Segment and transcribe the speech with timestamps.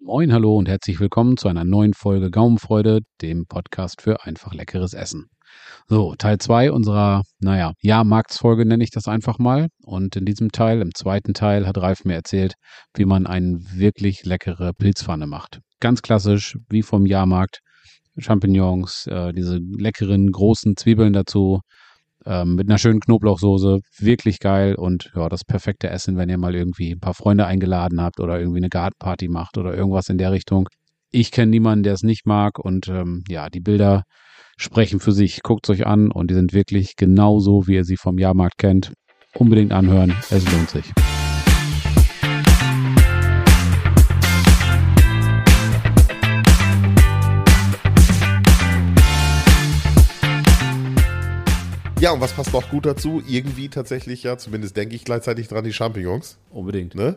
[0.00, 4.94] Moin, hallo und herzlich willkommen zu einer neuen Folge Gaumenfreude, dem Podcast für einfach leckeres
[4.94, 5.26] Essen.
[5.88, 9.66] So, Teil 2 unserer, naja, Jahrmarktsfolge nenne ich das einfach mal.
[9.82, 12.54] Und in diesem Teil, im zweiten Teil, hat Ralf mir erzählt,
[12.94, 15.58] wie man eine wirklich leckere Pilzpfanne macht.
[15.80, 17.58] Ganz klassisch, wie vom Jahrmarkt.
[18.16, 21.60] Champignons, äh, diese leckeren großen Zwiebeln dazu,
[22.26, 23.80] ähm, mit einer schönen Knoblauchsoße.
[23.98, 28.00] Wirklich geil und ja, das perfekte Essen, wenn ihr mal irgendwie ein paar Freunde eingeladen
[28.00, 30.68] habt oder irgendwie eine Gartenparty macht oder irgendwas in der Richtung.
[31.10, 34.02] Ich kenne niemanden, der es nicht mag und ähm, ja, die Bilder
[34.56, 35.42] sprechen für sich.
[35.42, 38.92] Guckt euch an und die sind wirklich genauso, wie ihr sie vom Jahrmarkt kennt.
[39.34, 40.92] Unbedingt anhören, es lohnt sich.
[52.00, 53.24] Ja, und was passt noch gut dazu?
[53.26, 56.38] Irgendwie tatsächlich, ja, zumindest denke ich gleichzeitig dran, die Champignons.
[56.50, 56.94] Unbedingt.
[56.94, 57.16] Ne?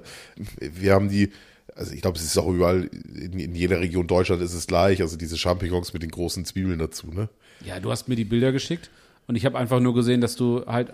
[0.57, 1.29] Wir haben die,
[1.75, 5.01] also ich glaube, es ist auch überall, in, in jeder Region Deutschland ist es gleich,
[5.01, 7.29] also diese Champignons mit den großen Zwiebeln dazu, ne?
[7.63, 8.89] Ja, du hast mir die Bilder geschickt
[9.27, 10.91] und ich habe einfach nur gesehen, dass du halt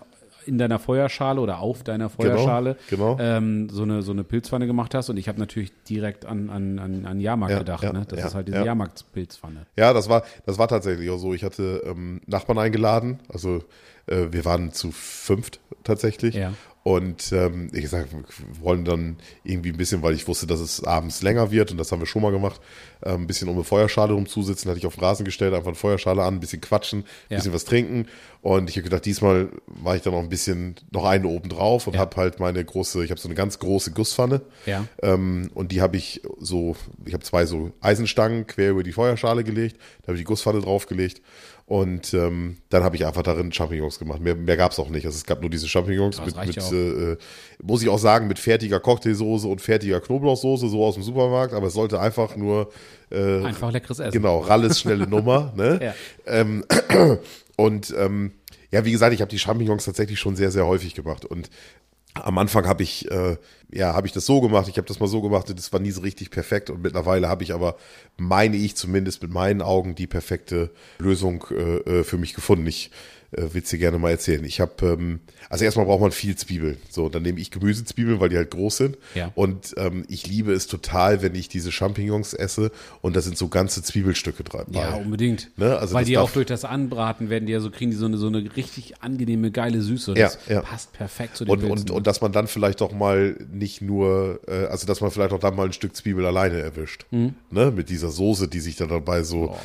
[0.47, 3.37] in deiner Feuerschale oder auf deiner Feuerschale Genau, genau.
[3.37, 6.79] Ähm, so, eine, so eine Pilzpfanne gemacht hast und ich habe natürlich direkt an, an,
[6.79, 7.83] an, an Jahrmarkt Ja, gedacht.
[7.83, 8.05] ja, ne?
[8.07, 8.65] Das ja, ist halt diese ja.
[8.65, 9.65] Jahrmarktspilzpfanne.
[9.75, 11.33] Ja, das war, das war tatsächlich auch so.
[11.33, 13.63] Ich hatte ähm, Nachbarn eingeladen, also
[14.07, 16.35] äh, wir waren zu fünft tatsächlich.
[16.35, 16.53] Ja.
[16.83, 18.23] Und ähm, ich gesagt, wir
[18.63, 21.91] wollen dann irgendwie ein bisschen, weil ich wusste, dass es abends länger wird und das
[21.91, 22.61] haben wir schon mal gemacht,
[23.01, 25.75] äh, ein bisschen um eine Feuerschale rumzusitzen, hatte ich auf den Rasen gestellt, einfach eine
[25.75, 27.37] Feuerschale an, ein bisschen quatschen, ein Ja.
[27.39, 28.05] bisschen was trinken.
[28.41, 31.87] Und ich habe gedacht, diesmal war ich dann noch ein bisschen, noch einen oben drauf
[31.87, 31.99] und Ja.
[32.01, 34.41] habe halt meine große, ich habe so eine ganz große Gusspfanne.
[34.65, 34.85] Ja.
[35.01, 39.43] Ähm, und die habe ich so, ich habe zwei so Eisenstangen quer über die Feuerschale
[39.43, 41.21] gelegt, da habe ich die Gusspfanne draufgelegt
[41.65, 44.21] und ähm, dann habe ich einfach darin Champignons gemacht.
[44.21, 45.05] Mehr, mehr gab es auch nicht.
[45.05, 47.17] Also es gab nur diese Champignons mit, mit äh, äh,
[47.61, 51.67] muss ich auch sagen, mit fertiger Cocktailsoße und fertiger Knoblauchsoße, so aus dem Supermarkt, aber
[51.67, 52.71] es sollte einfach nur
[53.11, 54.13] äh, Einfach leckeres Essen.
[54.13, 55.51] Genau, Ralles schnelle Nummer.
[55.57, 55.79] Ne?
[55.81, 55.93] Ja.
[56.25, 56.63] ähm,
[57.57, 58.31] und ähm,
[58.71, 61.25] ja, wie gesagt, ich habe die Champignons tatsächlich schon sehr, sehr häufig gemacht.
[61.25, 61.49] Und
[62.13, 63.37] am Anfang habe ich, äh,
[63.71, 65.91] ja, habe ich das so gemacht, ich habe das mal so gemacht, das war nie
[65.91, 66.69] so richtig perfekt.
[66.69, 67.77] Und mittlerweile habe ich aber,
[68.15, 72.67] meine ich zumindest mit meinen Augen, die perfekte Lösung äh, äh, für mich gefunden.
[72.67, 72.91] Ich
[73.31, 74.43] äh, will dir gerne mal erzählen.
[74.45, 76.77] Ich habe, ähm, also erstmal braucht man viel Zwiebeln.
[76.89, 78.97] So, dann nehme ich Gemüsezwiebeln, weil die halt groß sind.
[79.15, 79.31] Ja.
[79.35, 82.71] Und ähm, ich liebe es total, wenn ich diese Champignons esse
[83.01, 84.67] und da sind so ganze Zwiebelstücke dran.
[84.71, 85.51] Ja, unbedingt.
[85.57, 88.05] Ne, also Weil die auch durch das Anbraten werden, die ja so kriegen die so
[88.05, 90.13] eine, so eine richtig angenehme, geile Süße.
[90.17, 90.61] Ja, das ja.
[90.61, 91.89] passt perfekt zu den Und, Pilzen.
[91.89, 95.33] und, und dass man dann vielleicht auch mal nicht nur, äh, also dass man vielleicht
[95.33, 97.05] auch dann mal ein Stück Zwiebel alleine erwischt.
[97.11, 97.35] Mhm.
[97.49, 97.71] Ne?
[97.71, 99.57] Mit dieser Soße, die sich dann dabei so, äh,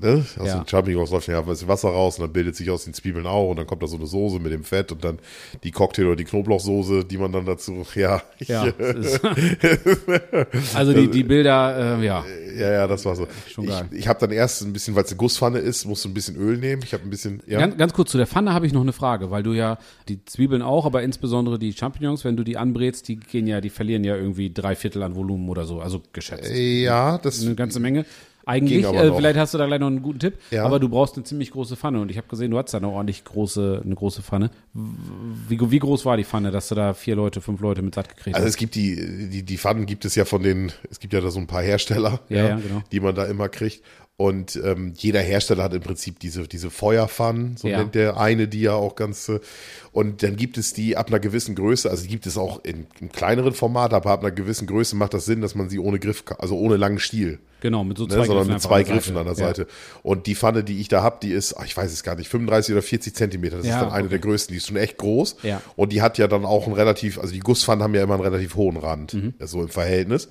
[0.00, 0.24] ne?
[0.38, 0.58] Aus Ja.
[0.58, 3.50] den Champignons läuft ja ein Wasser raus und dann bildet sich aus den Zwiebeln auch
[3.50, 5.18] und dann kommt da so eine Soße mit dem Fett und dann
[5.64, 8.22] die Cocktail- oder die Knoblauchsoße, die man dann dazu, ja.
[8.38, 9.20] ja, ist,
[10.74, 12.24] also die, die Bilder, äh, ja.
[12.56, 13.26] ja, ja, das war so.
[13.48, 13.88] Schon geil.
[13.90, 16.14] ich ich habe dann erst ein bisschen, weil es eine Gusspfanne ist, musst du ein
[16.14, 16.82] bisschen Öl nehmen.
[16.84, 17.58] Ich habe ein bisschen, ja.
[17.60, 19.78] Ganz, ganz kurz zu der Pfanne habe ich noch eine Frage, weil du ja
[20.08, 23.70] die Zwiebeln auch, aber insbesondere die Champignons, wenn du die anbrätst, die gehen ja, die
[23.70, 26.50] verlieren ja irgendwie drei Viertel an Volumen oder so, also geschätzt.
[26.52, 28.04] ja, das eine ganze Menge.
[28.44, 30.64] Eigentlich, äh, vielleicht hast du da gleich noch einen guten Tipp, Ja.
[30.64, 32.88] aber du brauchst eine ziemlich große Pfanne und ich habe gesehen, du hast da eine
[32.88, 34.50] ordentlich große, eine große Pfanne.
[34.74, 38.08] Wie, wie groß war die Pfanne, dass du da vier Leute, fünf Leute mit satt
[38.08, 38.54] gekriegt Also hast?
[38.54, 41.30] es gibt die, die, die Pfannen gibt es ja von den, es gibt ja da
[41.30, 42.82] so ein paar Hersteller, Ja, ja, genau.
[42.90, 43.82] die man da immer kriegt.
[44.18, 47.78] Und ähm, jeder Hersteller hat im Prinzip diese, diese Feuerpfannen, so Ja.
[47.78, 49.28] nennt der eine die ja auch ganz.
[49.28, 49.40] äh,
[49.90, 52.86] Und dann gibt es die ab einer gewissen Größe, also die gibt es auch in,
[53.00, 55.98] im kleineren Format, aber ab einer gewissen Größe macht das Sinn, dass man sie ohne
[55.98, 58.76] Griff, also ohne langen Stiel, Genau, mit so ne, zwei sondern Griffen mit einfach zwei
[58.80, 59.60] an der Griffen an der Seite.
[59.62, 59.70] Seite.
[60.02, 62.28] Und die Pfanne, die ich da habe, die ist, ach, ich weiß es gar nicht,
[62.28, 63.56] 35 oder 40 Zentimeter.
[63.58, 64.10] Das Ja, ist dann eine okay.
[64.10, 64.52] der größten.
[64.52, 65.36] Die ist schon echt groß.
[65.44, 65.62] Ja.
[65.76, 68.22] Und die hat ja dann auch einen relativ, also die Gusspfannen haben ja immer einen
[68.24, 69.34] relativ hohen Rand, Mhm.
[69.40, 70.28] so im Verhältnis.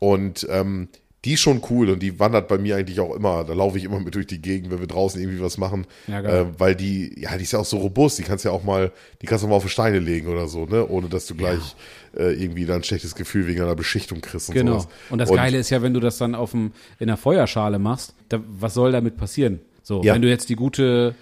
[0.00, 0.88] Und ähm,
[1.24, 3.44] die ist schon cool und die wandert bei mir eigentlich auch immer.
[3.44, 5.86] Da laufe ich immer mit durch die Gegend, wenn wir draußen irgendwie was machen.
[6.08, 8.18] Ja, äh, weil die, ja, die ist ja auch so robust.
[8.18, 8.90] Die kannst ja auch mal,
[9.20, 10.86] die kannst du mal auf die Steine legen oder so, ne?
[10.88, 11.76] Ohne dass du gleich
[12.16, 14.80] äh, irgendwie dann ein schlechtes Gefühl wegen einer Beschichtung kriegst und Genau.
[14.80, 14.88] sowas.
[15.10, 18.14] Und das Geile ist ja, wenn du das dann auf dem, in der Feuerschale machst,
[18.28, 19.60] da, was soll damit passieren?
[19.84, 20.14] So, Ja.
[20.14, 21.14] wenn du jetzt die gute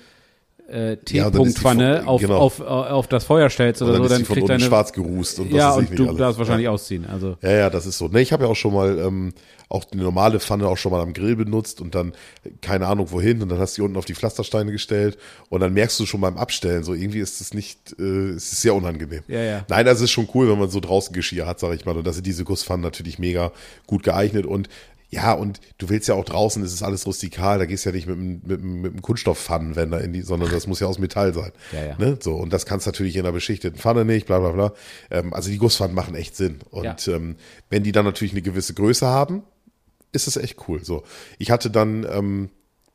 [0.71, 2.37] äh, Ja, die Teepunktpfanne von- auf, genau.
[2.39, 4.65] auf, auf das Feuer stellst oder dann so, ist dann die von kriegt unten deine
[4.69, 6.19] schwarz gerußt und ja und du alles.
[6.19, 6.71] darfst wahrscheinlich Ja.
[6.71, 7.07] ausziehen.
[7.07, 8.09] Also Ja, ja, das ist so.
[8.09, 9.33] Ne, ich habe ja auch schon mal ähm,
[9.69, 12.13] auch eine normale Pfanne auch schon mal am Grill benutzt und dann
[12.61, 15.17] keine Ahnung wohin und dann hast du die unten auf die Pflastersteine gestellt
[15.49, 18.63] und dann merkst du schon beim Abstellen, so irgendwie ist es nicht, äh, es ist
[18.63, 19.23] sehr unangenehm.
[19.29, 19.65] Ja, ja.
[19.69, 21.97] Nein, das ist schon cool, wenn man so draußen Geschirr hat, sag ich mal.
[21.97, 23.53] Und da sind diese Gusspfannen natürlich mega
[23.87, 24.69] gut geeignet und
[25.13, 27.97] Ja, und du willst ja auch draußen, es ist alles rustikal, da gehst du ja
[27.97, 30.99] nicht mit, einem- mit, einem- mit einem Kunststoffpfannenwender in die, sondern das muss ja aus
[31.01, 31.51] Metall sein.
[31.73, 31.99] Ja, ja.
[31.99, 32.17] Ne?
[32.21, 34.73] So, und das kannst du natürlich in einer beschichteten Pfanne nicht, bla bla bla.
[35.11, 36.61] Ähm, also die Gusspfannen machen echt Sinn.
[36.71, 37.15] Und Ja.
[37.17, 37.35] ähm,
[37.71, 39.43] wenn die dann natürlich eine gewisse Größe haben,
[40.13, 40.85] ist es echt cool.
[40.85, 41.03] So,
[41.39, 42.51] ich hatte dann, ähm,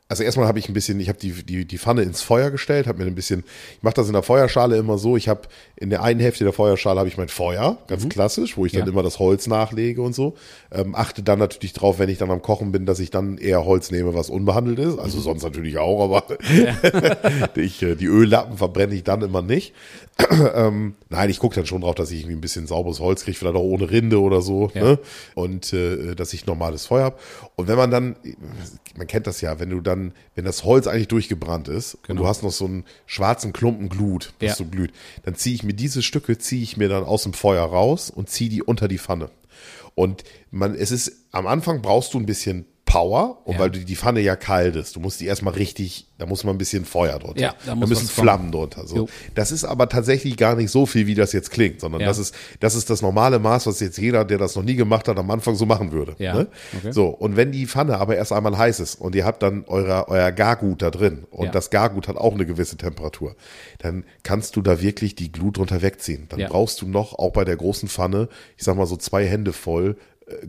[0.07, 2.85] also erstmal habe ich ein bisschen, ich habe die, die, die Pfanne ins Feuer gestellt,
[2.85, 3.43] habe mir ein bisschen,
[3.77, 5.41] ich mache das in der Feuerschale immer so, ich habe
[5.75, 8.81] in der einen Hälfte der Feuerschale habe ich mein Feuer, ganz klassisch, wo ich dann
[8.81, 8.87] Mhm.
[8.87, 8.93] Ja.
[8.93, 10.35] immer das Holz nachlege und so.
[10.71, 13.65] Ähm, achte dann natürlich drauf, wenn ich dann am Kochen bin, dass ich dann eher
[13.65, 14.93] Holz nehme, was unbehandelt ist.
[14.93, 14.99] Mhm.
[14.99, 16.23] Also sonst natürlich auch, aber
[17.55, 19.73] ich, äh, die Öllappen verbrenne ich dann immer nicht.
[20.55, 23.37] ähm, nein, ich gucke dann schon drauf, dass ich irgendwie ein bisschen sauberes Holz kriege,
[23.37, 24.71] vielleicht auch ohne Rinde oder so.
[24.73, 24.83] Ja.
[24.83, 24.99] Ne?
[25.33, 27.17] Und äh, dass ich normales Feuer habe.
[27.55, 28.15] Und wenn man dann,
[28.95, 30.04] man kennt das ja, wenn du dann,
[30.35, 34.33] wenn das Holz eigentlich durchgebrannt ist und du hast noch so einen schwarzen Klumpen Glut,
[34.39, 34.49] das Genau.
[34.49, 34.55] Ja.
[34.55, 34.91] so glüht,
[35.23, 38.29] dann ziehe ich mir diese Stücke, ziehe ich mir dann aus dem Feuer raus und
[38.29, 39.29] ziehe die unter die Pfanne.
[39.95, 42.65] Und man, es ist, am Anfang brauchst du ein bisschen
[42.95, 43.59] Power, und Ja.
[43.59, 44.95] weil die, die Pfanne ja kalt ist.
[44.95, 47.42] Du musst die erstmal richtig, da muss man ein bisschen Feuer drunter.
[47.42, 48.07] Ja, da da, müssen.
[48.07, 48.88] Flammen drunter.
[48.88, 48.95] So.
[48.95, 49.07] Jo.
[49.33, 52.07] Das ist aber tatsächlich gar nicht so viel, wie das jetzt klingt, sondern Ja.
[52.07, 55.09] das ist, das ist das normale Maß, was jetzt jeder, der das noch nie gemacht
[55.09, 56.15] hat, am Anfang so machen würde.
[56.19, 56.47] Ja, Ne?
[56.77, 56.94] okay.
[56.94, 57.07] So.
[57.09, 60.31] Und wenn die Pfanne aber erst einmal heiß ist und ihr habt dann euer, euer
[60.31, 61.51] Gargut da drin und Ja.
[61.51, 63.36] das Gargut hat auch eine gewisse Temperatur,
[63.80, 66.27] dann kannst du da wirklich die Glut drunter wegziehen.
[66.30, 69.51] Dann brauchst du noch, auch bei der großen Pfanne, ich sag mal so zwei Hände
[69.51, 69.98] voll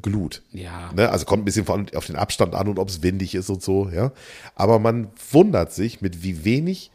[0.00, 0.42] Glut.
[0.52, 0.90] Ja.
[0.94, 1.10] Ne?
[1.10, 3.88] Also kommt ein bisschen auf den Abstand an und ob es windig ist und so,
[3.90, 4.12] ja.
[4.54, 6.90] Aber man wundert sich, mit wie wenig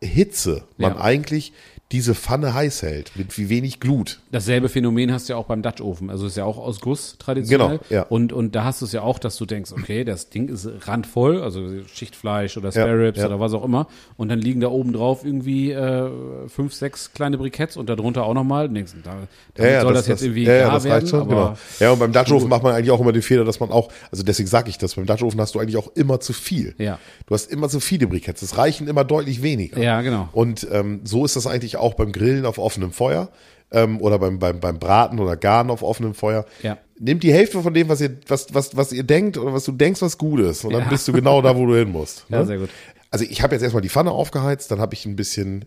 [0.00, 1.00] Hitze man Ja.
[1.00, 1.52] eigentlich
[1.90, 4.20] diese Pfanne heiß hält, mit wie wenig Glut.
[4.30, 6.10] Dasselbe Phänomen hast du ja auch beim Dutch Ofen.
[6.10, 7.78] Also ist ja auch aus Guss traditionell.
[7.78, 8.02] Genau, ja.
[8.02, 10.68] Und, und da hast du es ja auch, dass du denkst, okay, das Ding ist
[10.82, 13.26] randvoll, also Schichtfleisch oder Ja, Spare Ribs ja.
[13.26, 13.86] oder was auch immer.
[14.18, 16.10] Und dann liegen da oben drauf irgendwie äh,
[16.48, 18.68] fünf, sechs kleine Briketts und darunter auch nochmal.
[18.68, 19.16] Denkst, du, da,
[19.54, 20.92] damit soll das, jetzt irgendwie ja, ja, das werden.
[20.92, 21.56] reicht schon, genau.
[21.80, 23.90] Ja, und beim Dutch Oven macht man eigentlich auch immer den Fehler, dass man auch,
[24.10, 26.74] also deswegen sage ich das, beim Dutch Oven hast du eigentlich auch immer zu viel.
[26.76, 26.98] Ja.
[27.26, 29.80] Du hast immer zu viele Briketts, es reichen immer deutlich weniger.
[29.80, 30.28] Ja, genau.
[30.32, 33.28] Und ähm, so ist das eigentlich auch beim Grillen auf offenem Feuer
[33.70, 36.44] ähm, oder beim, beim, beim Braten oder Garen auf offenem Feuer.
[36.62, 36.78] Ja.
[36.98, 39.72] Nehmt die Hälfte von dem, was ihr, was, was, was ihr denkt oder was du
[39.72, 40.64] denkst, was gut ist.
[40.64, 40.88] Und dann Ja.
[40.88, 42.24] bist du genau da, wo du hin musst.
[42.30, 42.46] Ja, ne?
[42.46, 42.70] sehr gut.
[43.10, 45.64] Also ich habe jetzt erstmal die Pfanne aufgeheizt, dann habe ich ein bisschen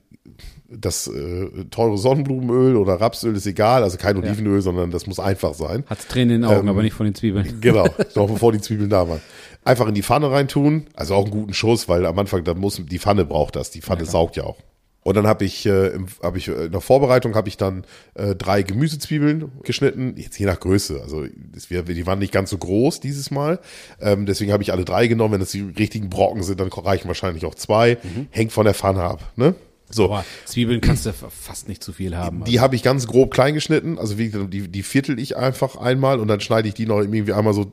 [0.69, 5.53] das äh, teure Sonnenblumenöl oder Rapsöl, ist egal, also kein Olivenöl, sondern das muss einfach
[5.55, 5.83] sein.
[5.87, 7.57] Hat's Tränen in den Ähm, Augen, aber nicht von den Zwiebeln.
[7.61, 9.21] Genau, noch bevor die Zwiebeln da waren.
[9.65, 12.81] Einfach in die Pfanne reintun, also auch einen guten Schuss, weil am Anfang, da muss,
[12.85, 14.57] die Pfanne braucht das, die Pfanne saugt ja auch.
[15.03, 18.35] Und dann habe ich, äh, hab ich äh, in der Vorbereitung habe ich dann äh,
[18.35, 21.01] drei Gemüsezwiebeln geschnitten, jetzt je nach Größe.
[21.01, 23.59] Also das, die waren nicht ganz so groß dieses Mal,
[23.99, 25.33] ähm, deswegen habe ich alle drei genommen.
[25.33, 27.97] Wenn es die richtigen Brocken sind, dann reichen wahrscheinlich auch zwei.
[28.29, 29.31] Hängt von der Pfanne ab.
[29.35, 29.55] Ne?
[29.89, 32.43] So, Aber Zwiebeln kannst du fast nicht zu viel haben.
[32.43, 33.97] die habe ich ganz grob klein geschnitten.
[33.97, 36.99] Also wie, gesagt, die, die viertel ich einfach einmal und dann schneide ich die noch
[36.99, 37.71] irgendwie einmal so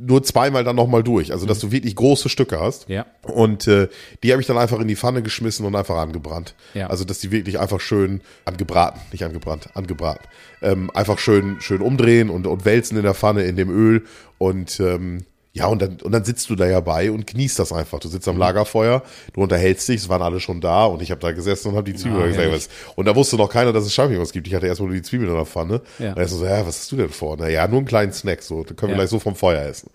[0.00, 1.32] nur zweimal dann nochmal durch.
[1.32, 2.88] Also dass du wirklich große Stücke hast.
[2.88, 3.06] Ja.
[3.22, 3.88] Und äh,
[4.22, 6.54] die habe ich dann einfach in die Pfanne geschmissen und einfach angebrannt.
[6.74, 6.88] Ja.
[6.88, 10.26] Also dass die wirklich einfach schön angebraten, nicht angebrannt, angebraten.
[10.62, 14.04] Ähm, einfach schön, schön umdrehen und, und wälzen in der Pfanne in dem Öl
[14.38, 17.72] und ähm, ja, und dann, und dann sitzt du da ja bei und genießt das
[17.72, 17.98] einfach.
[17.98, 18.40] Du sitzt am Mhm.
[18.40, 19.02] Lagerfeuer,
[19.32, 21.90] du unterhältst dich, es waren alle schon da und ich habe da gesessen und habe
[21.90, 24.46] die Zwiebeln Ja, gesagt, und da wusste noch keiner, dass es Champignons gibt.
[24.46, 25.80] Ich hatte erstmal nur die Zwiebeln in der Pfanne.
[25.98, 26.12] Ja.
[26.12, 27.36] Und er so, ja, was hast du denn vor?
[27.38, 29.00] Na ja, nur einen kleinen Snack, so, den können wir Ja.
[29.02, 29.90] gleich so vom Feuer essen.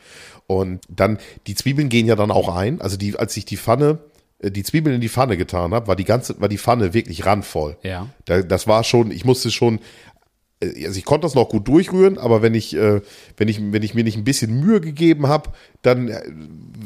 [0.47, 2.81] Und dann, die Zwiebeln gehen ja dann auch ein.
[2.81, 3.99] Also die, als ich die Pfanne,
[4.39, 7.25] äh, die Zwiebeln in die Pfanne getan habe, war die ganze, war die Pfanne wirklich
[7.25, 7.77] randvoll.
[7.81, 8.07] Ja.
[8.25, 9.79] Da, das war schon, ich musste schon,
[10.85, 13.01] also ich konnte das noch gut durchrühren, aber wenn ich, äh,
[13.37, 16.21] wenn ich, wenn ich mir nicht ein bisschen Mühe gegeben habe, dann äh,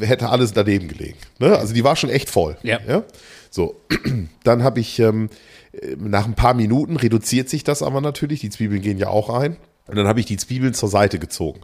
[0.01, 1.17] hätte alles daneben gelegen.
[1.39, 1.57] Ne?
[1.57, 2.57] Also die war schon echt voll.
[2.63, 2.79] Ja.
[2.88, 3.03] ja?
[3.50, 3.81] So,
[4.43, 5.29] dann habe ich ähm,
[5.71, 8.39] äh, nach ein paar Minuten reduziert sich das aber natürlich.
[8.39, 9.57] Die Zwiebeln gehen ja auch ein.
[9.88, 11.62] Und dann habe ich die Zwiebeln zur Seite gezogen.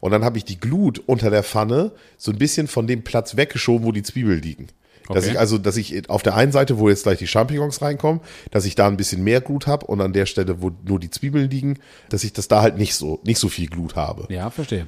[0.00, 3.36] Und dann habe ich die Glut unter der Pfanne so ein bisschen von dem Platz
[3.36, 4.66] weggeschoben, wo die Zwiebeln liegen.
[5.08, 5.32] Dass Okay.
[5.32, 8.64] ich also, dass ich auf der einen Seite, wo jetzt gleich die Champignons reinkommen, dass
[8.64, 11.48] ich da ein bisschen mehr Glut habe und an der Stelle, wo nur die Zwiebeln
[11.50, 11.78] liegen,
[12.10, 14.26] dass ich das da halt nicht so, nicht so viel Glut habe.
[14.32, 14.86] Ja, verstehe.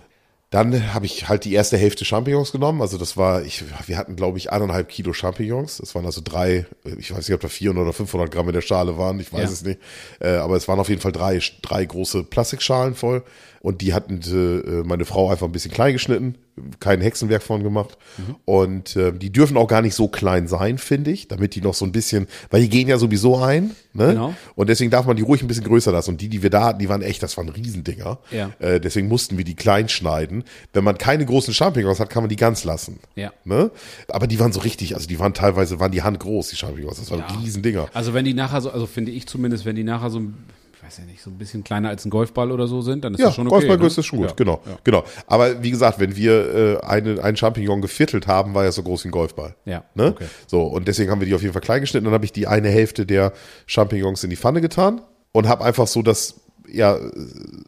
[0.52, 2.82] Dann habe ich halt die erste Hälfte Champignons genommen.
[2.82, 5.76] Also das war, ich, wir hatten glaube ich eineinhalb Kilo Champignons.
[5.76, 6.66] Das waren also drei,
[6.98, 9.20] ich weiß nicht, ob da 400 oder 500 Gramm in der Schale waren.
[9.20, 9.48] Ich weiß Ja.
[9.48, 9.78] es nicht.
[10.18, 13.22] Äh, aber es waren auf jeden Fall drei, drei große Plastikschalen voll.
[13.60, 16.34] Und die hatten äh, meine Frau einfach ein bisschen klein geschnitten,
[16.78, 17.96] kein Hexenwerk von gemacht.
[18.18, 18.36] Mhm.
[18.44, 21.74] Und äh, die dürfen auch gar nicht so klein sein, finde ich, damit die noch
[21.74, 23.70] so ein bisschen, weil die gehen ja sowieso ein.
[23.92, 24.08] Ne?
[24.08, 24.34] Genau.
[24.54, 26.10] Und deswegen darf man die ruhig ein bisschen größer lassen.
[26.10, 28.18] Und die, die wir da hatten, die waren echt, das waren Riesendinger.
[28.30, 28.50] Ja.
[28.58, 30.44] Äh, deswegen mussten wir die klein schneiden.
[30.72, 33.00] Wenn man keine großen Champignons hat, kann man die ganz lassen.
[33.16, 33.32] Ja.
[33.44, 33.70] Ne?
[34.08, 36.98] Aber die waren so richtig, also die waren teilweise, waren die handgroß, die Champignons.
[36.98, 37.88] Das waren Riesendinger.
[37.92, 40.59] Also wenn die nachher so, also finde ich zumindest, wenn die nachher so, ich
[40.90, 43.20] weiß ja nicht, so ein bisschen kleiner als ein Golfball oder so sind, dann ist
[43.20, 43.54] Ja, das schon okay.
[43.58, 44.00] Golfballgröße ne?
[44.00, 44.34] ist schon gut, Ja.
[44.34, 44.78] genau, Ja.
[44.82, 45.04] genau.
[45.28, 49.04] Aber wie gesagt, wenn wir äh, eine, einen Champignon geviertelt haben, war er so groß
[49.04, 49.54] wie ein Golfball.
[49.66, 50.06] Ja, Ne?
[50.08, 50.24] okay.
[50.48, 52.06] So, und deswegen haben wir die auf jeden Fall klein geschnitten.
[52.06, 53.32] Dann habe ich die eine Hälfte der
[53.66, 55.00] Champignons in die Pfanne getan
[55.32, 56.98] und habe einfach so das, ja,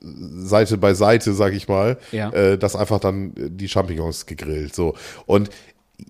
[0.00, 2.30] Seite bei Seite, sag ich mal, Ja.
[2.30, 4.74] äh, das einfach dann äh, die Champignons gegrillt.
[4.74, 4.94] So.
[5.26, 5.50] Und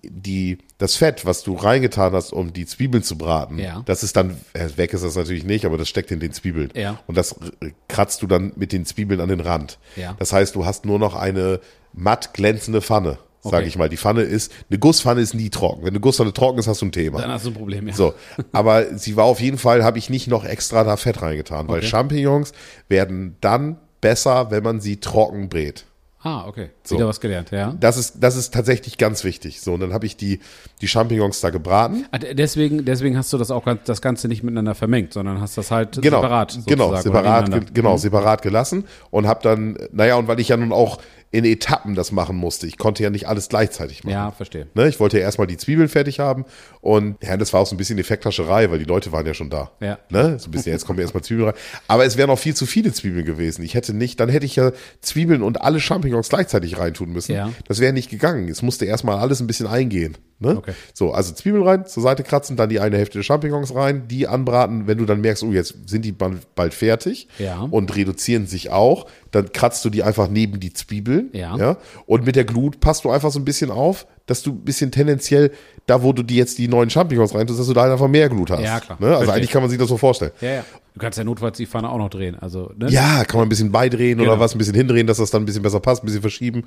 [0.03, 3.81] die, das Fett, was du reingetan hast, um die Zwiebeln zu braten, Ja.
[3.85, 6.71] das ist dann, äh, weg ist das natürlich nicht, aber das steckt in den Zwiebeln.
[6.75, 6.99] Ja.
[7.07, 9.79] Und das äh, kratzt du dann mit den Zwiebeln an den Rand.
[9.95, 10.15] Ja.
[10.19, 11.59] Das heißt, du hast nur noch eine
[11.93, 13.67] matt glänzende Pfanne, sage Okay.
[13.67, 13.89] ich mal.
[13.89, 15.81] Die Pfanne ist, eine Gusspfanne ist nie trocken.
[15.83, 17.21] Wenn eine Gusspfanne trocken ist, hast du ein Thema.
[17.21, 17.93] Dann hast du ein Problem, ja.
[17.93, 18.13] So,
[18.51, 21.79] aber sie war auf jeden Fall, habe ich nicht noch extra da Fett reingetan, weil
[21.79, 21.87] Okay.
[21.87, 22.53] Champignons
[22.89, 25.85] werden dann besser, wenn man sie trocken brät.
[26.25, 26.69] Ah, okay.
[26.83, 26.95] So.
[26.95, 27.75] Wieder was gelernt, ja.
[27.79, 29.59] Das ist, das ist tatsächlich ganz wichtig.
[29.59, 30.39] So, und dann habe ich die,
[30.79, 32.05] die Champignons da gebraten.
[32.11, 35.57] Ah, Deswegen, deswegen hast du das auch ganz, das Ganze nicht miteinander vermengt, sondern hast
[35.57, 36.57] das halt Genau, separat.
[36.65, 40.71] genau, separat, ge genau, separat gelassen und habe dann, naja, und weil ich ja nun
[40.71, 40.99] auch
[41.33, 44.13] in Etappen das machen musste, ich konnte ja nicht alles gleichzeitig machen.
[44.13, 44.67] Ja, verstehe.
[44.75, 46.45] Ne, ich wollte ja erstmal die Zwiebeln fertig haben
[46.79, 49.49] und ja, das war auch so ein bisschen Effekthascherei, weil die Leute waren ja schon
[49.49, 49.71] da.
[49.79, 49.97] Ja.
[50.09, 50.37] Ne?
[50.37, 51.57] So ein bisschen, jetzt kommen erstmal Zwiebeln rein.
[51.87, 53.63] Aber es wären noch viel zu viele Zwiebeln gewesen.
[53.63, 57.33] Ich hätte nicht, dann hätte ich ja Zwiebeln und alle Champignons gleichzeitig reintun müssen.
[57.33, 57.51] Ja.
[57.67, 58.47] Das wäre nicht gegangen.
[58.47, 60.17] Es musste erstmal alles ein bisschen eingehen.
[60.43, 60.57] Ne?
[60.57, 60.73] Okay.
[60.93, 64.27] So, also Zwiebeln rein, zur Seite kratzen, dann die eine Hälfte der Champignons rein, die
[64.27, 64.85] anbraten.
[64.85, 67.61] Wenn du dann merkst, oh, jetzt sind die bald fertig Ja.
[67.71, 71.29] und reduzieren sich auch, dann kratzt du die einfach neben die Zwiebeln.
[71.33, 71.55] Ja.
[71.57, 71.77] ja.
[72.05, 74.91] Und mit der Glut passt du einfach so ein bisschen auf, dass du ein bisschen
[74.91, 75.51] tendenziell,
[75.85, 78.51] da wo du die jetzt die neuen Champignons reintust, dass du da einfach mehr Glut
[78.51, 78.61] hast.
[78.61, 78.97] Ja, klar.
[79.01, 79.07] Ne?
[79.07, 79.35] Also Verstehe.
[79.35, 80.31] eigentlich kann man sich das so vorstellen.
[80.41, 80.65] Ja, ja.
[80.93, 82.37] Du kannst ja notfalls die Pfanne auch noch drehen.
[82.39, 82.87] Also, ne?
[82.89, 84.31] Ja, kann man ein bisschen beidrehen Genau.
[84.33, 86.65] oder was, ein bisschen hindrehen, dass das dann ein bisschen besser passt, ein bisschen verschieben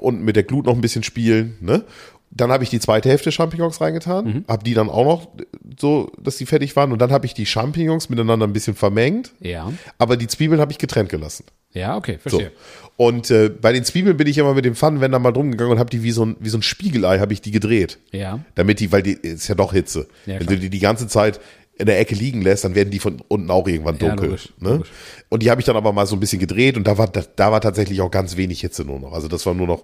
[0.00, 1.56] und mit der Glut noch ein bisschen spielen.
[1.60, 1.82] Ne?
[2.36, 4.44] Dann habe ich die zweite Hälfte Champignons reingetan, Mhm.
[4.48, 5.28] habe die dann auch noch
[5.78, 9.32] so, dass die fertig waren und dann habe ich die Champignons miteinander ein bisschen vermengt,
[9.40, 9.72] Ja.
[9.98, 11.44] aber die Zwiebeln habe ich getrennt gelassen.
[11.72, 12.30] Ja, okay, So.
[12.30, 12.52] verstehe.
[12.96, 15.78] Und äh, bei den Zwiebeln bin ich immer mit dem Pfannenwender mal drum gegangen und
[15.80, 17.98] habe die wie so ein, wie so ein Spiegelei, habe ich die gedreht.
[18.12, 18.38] Ja.
[18.54, 20.06] Damit die, weil die ist ja doch Hitze.
[20.26, 21.40] Ja, Wenn du die die ganze Zeit
[21.76, 24.26] in der Ecke liegen lässt, dann werden die von unten auch irgendwann Ja, dunkel.
[24.26, 24.70] logisch, ne?
[24.74, 24.90] logisch.
[25.28, 27.22] Und die habe ich dann aber mal so ein bisschen gedreht und da war, da,
[27.34, 29.12] da war tatsächlich auch ganz wenig Hitze nur noch.
[29.12, 29.82] Also das war nur noch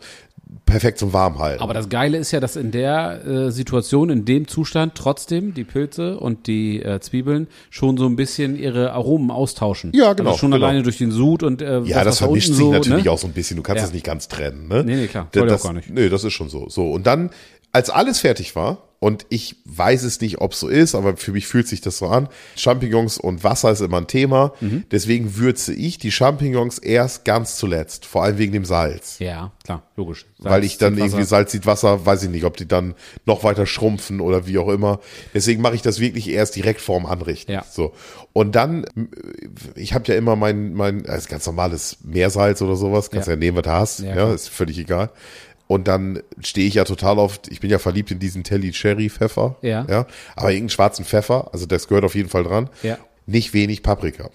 [0.66, 1.60] perfekt zum Warmhalten.
[1.62, 5.64] Aber das Geile ist ja, dass in der äh, Situation, in dem Zustand trotzdem die
[5.64, 9.90] Pilze und die äh, Zwiebeln schon so ein bisschen ihre Aromen austauschen.
[9.92, 10.64] Ja, genau, Also schon genau.
[10.64, 13.10] alleine durch den Sud und äh, ja, das was da vermischt sich so, natürlich ne?
[13.10, 13.56] auch so ein bisschen.
[13.56, 13.86] Du kannst Ja.
[13.86, 14.68] das nicht ganz trennen.
[14.68, 14.84] Ne?
[14.84, 15.26] Nee, nee, klar.
[15.32, 15.90] Das, ja auch das, gar nicht.
[15.90, 16.68] Nee, das ist schon so.
[16.68, 17.30] So, und dann,
[17.72, 21.32] als alles fertig war, und ich weiß es nicht, ob es so ist, aber für
[21.32, 22.28] mich fühlt sich das so an.
[22.54, 24.52] Champignons und Wasser ist immer ein Thema.
[24.60, 24.84] Mhm.
[24.90, 29.18] Deswegen würze ich die Champignons erst ganz zuletzt, vor allem wegen dem Salz.
[29.18, 30.26] Ja, klar, logisch.
[30.36, 31.26] Weil ich dann Salz, irgendwie.
[31.26, 34.68] Salz sieht Wasser, weiß ich nicht, ob die dann noch weiter schrumpfen oder wie auch
[34.68, 35.00] immer.
[35.32, 37.52] Deswegen mache ich das wirklich erst direkt vorm Anrichten.
[37.52, 37.64] Ja.
[37.70, 37.94] So.
[38.34, 38.84] Und dann,
[39.76, 43.38] ich habe ja immer mein, mein, ist ganz normales Meersalz oder sowas, kannst ja, Ja.
[43.38, 45.08] nehmen, was du hast, Ja, ja, ist völlig egal.
[45.70, 49.08] Und dann stehe ich ja total auf, ich bin ja verliebt in diesen Telly Cherry
[49.08, 49.54] Pfeffer.
[49.62, 49.86] Ja.
[49.88, 50.04] ja.
[50.34, 52.68] Aber irgendeinen schwarzen Pfeffer, also das gehört auf jeden Fall dran.
[52.82, 52.98] Ja.
[53.26, 54.30] Nicht wenig Paprika.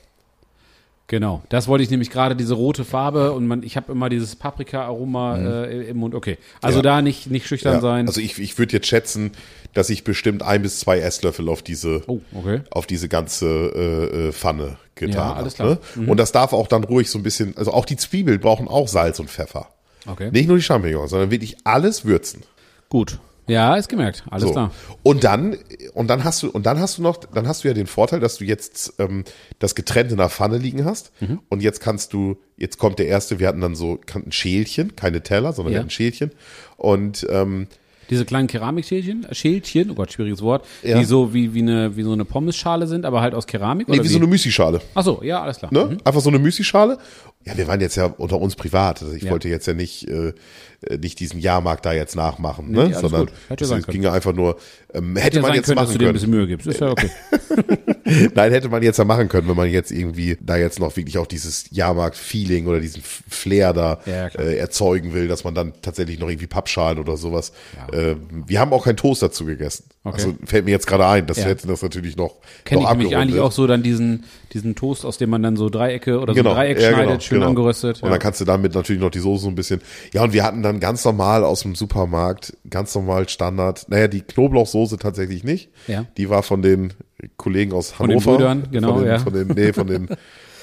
[1.07, 4.37] Genau, das wollte ich nämlich gerade, diese rote Farbe und man, ich habe immer dieses
[4.37, 6.15] Paprika-Aroma äh, im Mund.
[6.15, 6.85] Okay, also Mhm.
[6.85, 6.91] Ja.
[6.95, 7.81] da nicht, nicht schüchtern Ja.
[7.81, 8.07] sein.
[8.07, 9.31] Also ich, ich würde jetzt schätzen,
[9.73, 12.61] dass ich bestimmt ein bis zwei Esslöffel auf diese, oh, okay.
[12.71, 15.39] auf diese ganze äh, äh, Pfanne getan Ja, habe.
[15.41, 15.79] alles klar.
[15.95, 16.05] Mhm.
[16.05, 16.11] Ne?
[16.11, 18.87] Und das darf auch dann ruhig so ein bisschen, also auch die Zwiebeln brauchen auch
[18.87, 19.67] Salz und Pfeffer.
[20.05, 20.29] Okay.
[20.31, 22.43] Nicht nur die Champignons, sondern wirklich alles würzen.
[22.89, 23.19] Gut.
[23.47, 24.23] Ja, ist gemerkt.
[24.31, 24.51] Alles So.
[24.53, 24.71] klar.
[25.03, 25.55] Und dann,
[25.93, 28.19] und dann hast du, und dann hast du noch, dann hast du ja den Vorteil,
[28.19, 29.23] dass du jetzt ähm,
[29.59, 31.11] das getrennt in der Pfanne liegen hast.
[31.21, 31.39] Mhm.
[31.49, 35.21] Und jetzt kannst du, jetzt kommt der erste, wir hatten dann so ein Schälchen, keine
[35.21, 35.77] Teller, sondern Ja.
[35.77, 36.31] wir hatten Schälchen.
[36.77, 37.67] Und ähm,
[38.09, 40.97] Diese kleinen Keramikschälchen, Schälchen, oh Gott, schwieriges Wort, Ja.
[40.99, 43.87] die so wie, wie, eine, wie so eine Pommesschale sind, aber halt aus Keramik?
[43.87, 44.81] nee, oder wie so eine Müslischale.
[44.93, 45.73] Ach so, ja, alles klar.
[45.73, 45.97] Ne?
[46.03, 46.97] Einfach so eine Müslischale.
[47.45, 49.01] Ja, wir waren jetzt ja unter uns privat.
[49.03, 49.31] Also ich Ja.
[49.31, 50.33] wollte jetzt ja nicht, äh,
[50.81, 52.93] äh, nicht diesen Jahrmarkt da jetzt nachmachen, Nee, ne?
[52.99, 53.83] sondern es, können.
[53.87, 54.57] ging ja einfach nur,
[54.93, 56.13] ähm, hätte Hätte man jetzt können, dass machen du dir ein können.
[56.13, 56.65] bisschen Mühe gibst.
[56.65, 57.09] Ist ja okay.
[58.35, 61.17] Nein, hätte man jetzt ja machen können, wenn man jetzt irgendwie da jetzt noch wirklich
[61.17, 66.19] auch dieses Jahrmarkt-Feeling oder diesen Flair da Ja, äh, erzeugen will, dass man dann tatsächlich
[66.19, 67.51] noch irgendwie Pappschalen oder sowas.
[67.95, 69.85] Äh, wir haben auch keinen Toast dazu gegessen.
[70.03, 70.15] Okay.
[70.15, 71.45] Also fällt mir jetzt gerade ein, dass Ja.
[71.45, 72.35] wir hätten das natürlich noch,
[72.65, 75.69] Kenne ich nämlich eigentlich auch so dann diesen, diesen Toast, aus dem man dann so
[75.69, 77.49] Dreiecke oder so Genau, Dreieck ja, schneidet, genau, schön genau.
[77.49, 78.03] angeröstet.
[78.03, 79.81] Und dann kannst du damit natürlich noch die Soße so ein bisschen.
[80.13, 83.85] Ja, und wir hatten dann ganz normal aus dem Supermarkt, ganz normal Standard.
[83.89, 85.69] Naja, die Knoblauchsoße tatsächlich nicht.
[85.87, 86.05] Ja.
[86.17, 86.93] Die war von den
[87.37, 88.37] Kollegen aus Von den Hannover.
[88.37, 89.19] Brüdern, genau, Von den, ja.
[89.19, 90.09] von den, nee, von den,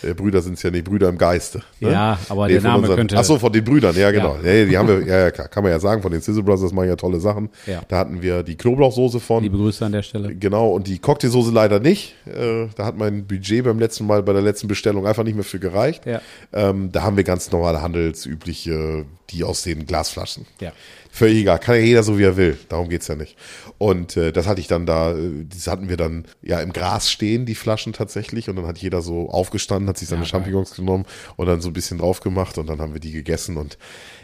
[0.05, 1.63] äh, Brüder sind es ja nicht, Brüder im Geiste.
[1.81, 1.93] Ne?
[1.93, 4.37] Ja, aber der von Name unseren, könnte- Ach so, von den Brüdern, ja genau.
[4.43, 4.53] Ja.
[4.53, 4.65] Ja.
[4.67, 6.89] die haben wir, ja, ja klar, kann man ja sagen, von den Sizzle Brothers machen
[6.89, 7.51] ja tolle Sachen.
[7.67, 7.83] Ja.
[7.89, 9.43] Da hatten wir die Knoblauchsoße von.
[9.43, 10.35] Liebe Grüße an der Stelle.
[10.35, 12.15] Genau, und die Cocktailsoße leider nicht.
[12.27, 15.45] Äh, da hat mein Budget beim letzten Mal, bei der letzten Bestellung einfach nicht mehr
[15.45, 16.07] für gereicht.
[16.07, 16.21] Ja.
[16.53, 20.47] Ähm, da haben wir ganz normale handelsübliche, die aus den Glasflaschen.
[20.61, 20.73] Ja.
[21.15, 22.59] Völlig egal, kann ja jeder so wie er will.
[22.71, 23.37] Darum geht's ja nicht.
[23.77, 27.11] Und äh, das hatte ich dann da, äh, das hatten wir dann ja im Gras
[27.11, 28.49] stehen, die Flaschen tatsächlich.
[28.49, 30.29] Und dann hat jeder so aufgestanden, hat sich seine Ja.
[30.29, 31.05] Champignons genommen
[31.37, 33.59] und dann so ein bisschen drauf gemacht und dann haben wir die gegessen.
[33.59, 33.77] Und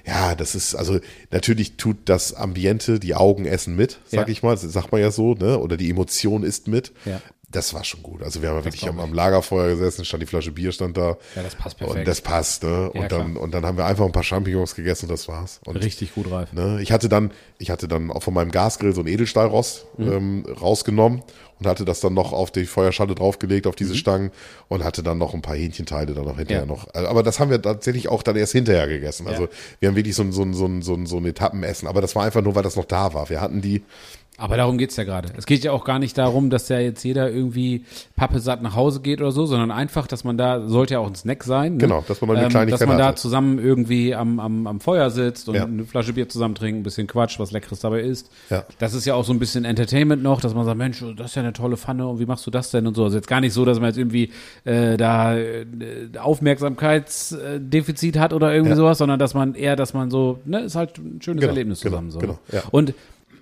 [0.07, 0.99] ja, das ist, also
[1.30, 4.33] natürlich tut das Ambiente, die Augen essen mit, sag Ja.
[4.33, 4.52] ich mal.
[4.54, 5.59] Das sagt man ja so, ne?
[5.59, 6.92] Oder die Emotion ist mit.
[7.04, 7.21] Ja.
[7.50, 8.23] Das war schon gut.
[8.23, 11.17] Also wir haben ja wirklich am, am Lagerfeuer gesessen, stand die Flasche Bier, stand da.
[11.35, 12.00] Ja, das passt perfekt.
[12.00, 12.90] Und das passt, ne?
[12.93, 13.43] Ja, Und dann, klar.
[13.43, 15.59] und dann haben wir einfach ein paar Champignons gegessen und das war's.
[15.64, 16.52] Und Richtig gut reif.
[16.52, 16.78] Ne?
[16.83, 20.12] Ich hatte dann, ich hatte dann auch von meinem Gasgrill so ein Edelstahlrost Mhm.
[20.12, 21.23] ähm, rausgenommen
[21.59, 23.78] und hatte das dann noch auf die Feuerschale draufgelegt, auf Mhm.
[23.78, 24.31] diese Stangen
[24.69, 26.67] und hatte dann noch ein paar Hähnchenteile dann noch hinterher Ja.
[26.67, 26.93] noch.
[26.95, 29.26] Aber das haben wir tatsächlich auch dann erst hinterher gegessen.
[29.26, 29.49] Also
[29.81, 31.88] wir haben wirklich so ein, so ein, so ein, so ein, so ein Etappenessen.
[31.88, 33.31] Aber das war einfach nur, weil das noch da war.
[33.31, 33.83] Wir hatten die,
[34.40, 35.30] Aber darum geht's ja gerade.
[35.37, 39.00] Es geht ja auch gar nicht darum, dass ja jetzt jeder irgendwie pappesatt nach Hause
[39.00, 41.73] geht oder so, sondern einfach, dass man da, sollte ja auch ein Snack sein.
[41.73, 41.78] Ne?
[41.78, 43.21] Genau, dass man mal eine Kleinigkeit Dass man da hatte.
[43.21, 45.64] zusammen irgendwie am, am, am Feuer sitzt und Ja.
[45.64, 48.30] eine Flasche Bier zusammen trinkt, ein bisschen Quatsch, was Leckeres dabei ist.
[48.49, 48.62] Ja.
[48.78, 51.35] Das ist ja auch so ein bisschen Entertainment noch, dass man sagt, Mensch, das ist
[51.35, 53.02] ja eine tolle Pfanne und wie machst du das denn und so.
[53.04, 54.30] Also jetzt gar nicht so, dass man jetzt irgendwie
[54.64, 55.66] äh, da äh,
[56.16, 58.76] Aufmerksamkeitsdefizit hat oder irgendwie Ja.
[58.76, 61.80] sowas, sondern dass man eher, dass man so, ne, ist halt ein schönes Genau, Erlebnis
[61.80, 62.11] genau, zusammen.
[62.11, 62.38] so, genau, ne?
[62.52, 62.62] ja.
[62.71, 62.95] Und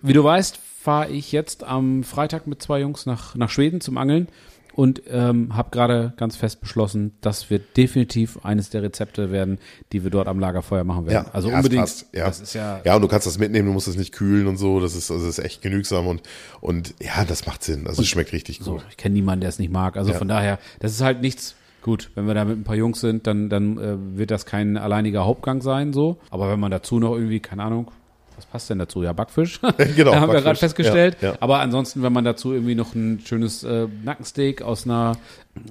[0.02, 3.98] wie du weißt, fahre ich jetzt am Freitag mit zwei Jungs nach, nach Schweden zum
[3.98, 4.28] Angeln
[4.72, 9.58] und ähm, habe gerade ganz fest beschlossen, das wird definitiv eines der Rezepte werden,
[9.90, 11.24] die wir dort am Lagerfeuer machen werden.
[11.26, 11.80] Ja, also ja, unbedingt.
[11.80, 12.26] passt, ja.
[12.26, 14.58] Das ist ja, ja, und du kannst das mitnehmen, du musst es nicht kühlen und
[14.58, 14.78] so.
[14.78, 16.22] Das ist, also das ist echt genügsam und,
[16.60, 17.88] und ja, das macht Sinn.
[17.88, 18.74] Also es schmeckt richtig so.
[18.74, 18.86] gut.
[18.88, 19.96] Ich kenne niemanden, der es nicht mag.
[19.96, 20.18] Also Ja.
[20.18, 21.56] von daher, das ist halt nichts.
[21.82, 24.76] Gut, wenn wir da mit ein paar Jungs sind, dann, dann äh, wird das kein
[24.76, 26.18] alleiniger Hauptgang sein, so.
[26.30, 27.90] Aber wenn man dazu noch irgendwie, keine Ahnung,
[28.36, 29.02] was passt denn dazu?
[29.02, 29.60] Ja, Backfisch.
[29.96, 30.44] Genau, da haben wir Backfisch.
[30.44, 31.16] gerade festgestellt.
[31.20, 31.36] Ja, ja.
[31.40, 35.16] Aber ansonsten, wenn man dazu irgendwie noch ein schönes äh, Nackensteak aus einer,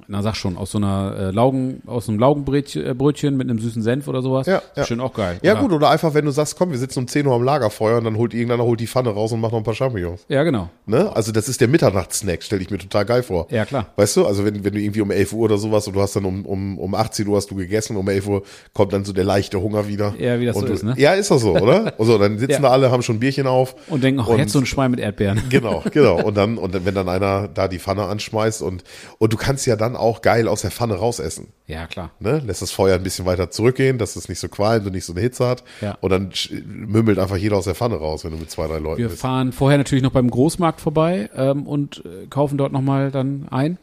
[0.07, 3.81] na sag schon, aus so einer äh, Laugen, aus einem Laugenbrötchen äh, mit einem süßen
[3.83, 4.83] Senf oder sowas, Ja, ja.
[4.85, 5.37] schön auch geil.
[5.43, 7.43] Ja, Oder- gut, oder einfach, wenn du sagst, komm, wir sitzen um 10 Uhr am
[7.43, 10.25] Lagerfeuer und dann holt irgendeiner holt die Pfanne raus und macht noch ein paar Champignons.
[10.27, 10.69] Ja, genau.
[10.87, 11.11] Ne?
[11.15, 13.47] Also das ist der Mitternachtssnack, stelle ich mir total geil vor.
[13.51, 13.87] Ja, klar.
[13.95, 16.15] Weißt du, also wenn, wenn du irgendwie um 11 Uhr oder sowas und du hast
[16.15, 18.43] dann um, um, um 18 Uhr hast du gegessen, um 11 Uhr
[18.73, 20.15] kommt dann so der leichte Hunger wieder.
[20.17, 20.95] Ja, wie das und so du, ist, ne?
[20.97, 21.93] Ja, ist das so, oder?
[21.99, 22.69] Also dann sitzen Ja.
[22.69, 23.75] da alle, haben schon ein Bierchen auf.
[23.89, 25.41] Und denken, ach, Und- jetzt so ein Schwein mit Erdbeeren.
[25.49, 26.21] Genau, genau.
[26.23, 28.83] Und dann, und wenn dann einer da die Pfanne anschmeißt und,
[29.19, 31.47] und du kannst ja dann auch geil aus der Pfanne rausessen.
[31.67, 32.11] Ja, klar.
[32.19, 32.41] Ne?
[32.45, 35.13] Lässt das Feuer ein bisschen weiter zurückgehen, dass es nicht so qualmt und nicht so
[35.13, 35.63] eine Hitze hat.
[35.81, 35.97] Ja.
[36.01, 36.31] Und dann
[36.65, 39.21] mümmelt einfach jeder aus der Pfanne raus, wenn du mit zwei, drei Leuten Wir bist.
[39.21, 43.77] fahren vorher natürlich noch beim Großmarkt vorbei ähm, und äh, kaufen dort nochmal dann ein.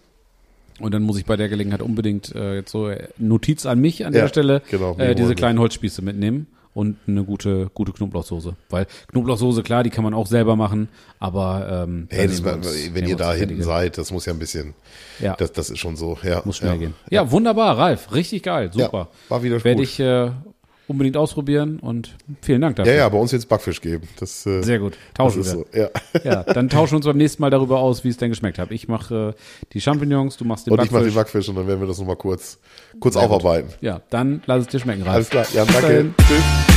[0.80, 4.04] Und dann muss ich bei der Gelegenheit unbedingt äh, jetzt so äh, Notiz an mich
[4.06, 7.92] an Ja, der Stelle, genau, äh, wir diese kleinen Holzspieße mitnehmen und eine gute gute
[7.92, 8.56] Knoblauchsoße.
[8.70, 13.06] Weil Knoblauchsoße, klar, die kann man auch selber machen, aber ähm, Hey, wir uns- wenn
[13.06, 13.64] ihr da hinten fertige.
[13.64, 14.74] seid, das muss ja ein bisschen,
[15.20, 15.34] Ja.
[15.36, 16.16] das, das ist schon so.
[16.22, 16.76] Ja, muss schnell ja.
[16.78, 16.94] gehen.
[17.10, 19.08] Ja, wunderbar, Ralf, richtig geil, super.
[19.28, 20.30] war wieder Werde ich äh,
[20.88, 22.92] unbedingt ausprobieren und vielen Dank dafür.
[22.92, 24.06] Ja, ja, bei uns jetzt Backfisch geben.
[24.18, 24.94] Das, äh, Sehr gut.
[25.14, 25.50] Tauschen wir.
[25.50, 25.66] so.
[25.72, 25.88] Ja.
[26.24, 28.70] Ja, dann tauschen wir uns beim nächsten Mal darüber aus, wie es denn geschmeckt hat.
[28.70, 31.12] Ich mache äh, die Champignons, du machst den Und ich mache Backfisch.
[31.12, 32.58] den Backfisch und dann werden wir das nochmal kurz,
[33.00, 33.36] kurz Sehr gut.
[33.36, 33.70] aufarbeiten.
[33.80, 35.14] Ja, dann lass es dir schmecken, Ralf.
[35.14, 35.46] Alles klar.
[35.54, 36.10] Ja, danke.
[36.28, 36.71] Tschüss.